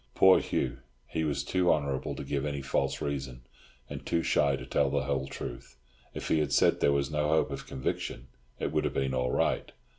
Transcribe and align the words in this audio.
Poor 0.15 0.39
Hugh! 0.39 0.79
He 1.05 1.23
was 1.23 1.43
too 1.43 1.71
honourable 1.71 2.15
to 2.15 2.23
give 2.23 2.43
any 2.43 2.63
false 2.63 3.03
reason, 3.03 3.43
and 3.87 4.03
too 4.03 4.23
shy 4.23 4.55
to 4.55 4.65
tell 4.65 4.89
the 4.89 5.03
whole 5.03 5.27
truth. 5.27 5.77
If 6.15 6.29
he 6.29 6.39
had 6.39 6.51
said 6.51 6.71
that 6.73 6.79
there 6.79 6.91
was 6.91 7.11
no 7.11 7.27
hope 7.27 7.51
of 7.51 7.61
a 7.61 7.65
conviction, 7.65 8.27
it 8.57 8.71
would 8.71 8.83
have 8.83 8.95
been 8.95 9.13
all 9.13 9.29
right. 9.31 9.71